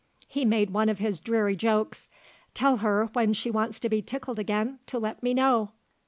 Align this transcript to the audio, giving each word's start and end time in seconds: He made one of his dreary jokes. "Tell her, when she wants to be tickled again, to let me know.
He 0.27 0.45
made 0.45 0.71
one 0.73 0.89
of 0.89 0.97
his 0.97 1.19
dreary 1.19 1.55
jokes. 1.55 2.09
"Tell 2.55 2.77
her, 2.77 3.11
when 3.13 3.33
she 3.33 3.51
wants 3.51 3.79
to 3.81 3.87
be 3.87 4.01
tickled 4.01 4.39
again, 4.39 4.79
to 4.87 4.97
let 4.97 5.21
me 5.21 5.35
know. 5.35 5.73